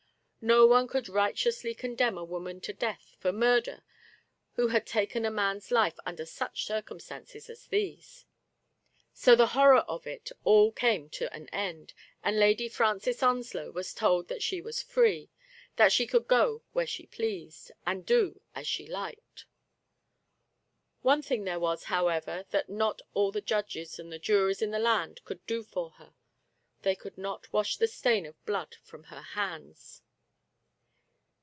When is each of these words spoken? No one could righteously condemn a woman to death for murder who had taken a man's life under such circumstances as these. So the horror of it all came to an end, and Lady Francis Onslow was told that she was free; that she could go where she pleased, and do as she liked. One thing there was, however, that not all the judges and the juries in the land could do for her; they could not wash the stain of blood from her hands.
No 0.43 0.65
one 0.65 0.87
could 0.87 1.07
righteously 1.07 1.75
condemn 1.75 2.17
a 2.17 2.23
woman 2.23 2.61
to 2.61 2.73
death 2.73 3.15
for 3.19 3.31
murder 3.31 3.83
who 4.53 4.69
had 4.69 4.87
taken 4.87 5.23
a 5.23 5.29
man's 5.29 5.69
life 5.69 5.99
under 6.03 6.25
such 6.25 6.65
circumstances 6.65 7.47
as 7.47 7.67
these. 7.67 8.25
So 9.13 9.35
the 9.35 9.49
horror 9.53 9.81
of 9.81 10.07
it 10.07 10.31
all 10.43 10.71
came 10.71 11.11
to 11.11 11.31
an 11.31 11.47
end, 11.49 11.93
and 12.23 12.39
Lady 12.39 12.67
Francis 12.69 13.21
Onslow 13.21 13.69
was 13.69 13.93
told 13.93 14.29
that 14.29 14.41
she 14.41 14.61
was 14.61 14.81
free; 14.81 15.29
that 15.75 15.91
she 15.91 16.07
could 16.07 16.27
go 16.27 16.63
where 16.73 16.87
she 16.87 17.05
pleased, 17.05 17.71
and 17.85 18.03
do 18.03 18.41
as 18.55 18.67
she 18.67 18.87
liked. 18.87 19.45
One 21.03 21.21
thing 21.21 21.43
there 21.43 21.59
was, 21.59 21.83
however, 21.83 22.45
that 22.49 22.67
not 22.67 23.03
all 23.13 23.31
the 23.31 23.41
judges 23.41 23.99
and 23.99 24.11
the 24.11 24.17
juries 24.17 24.63
in 24.63 24.71
the 24.71 24.79
land 24.79 25.23
could 25.23 25.45
do 25.45 25.61
for 25.61 25.91
her; 25.99 26.15
they 26.81 26.95
could 26.95 27.19
not 27.19 27.53
wash 27.53 27.77
the 27.77 27.87
stain 27.87 28.25
of 28.25 28.43
blood 28.47 28.77
from 28.83 29.03
her 29.03 29.21
hands. 29.21 30.01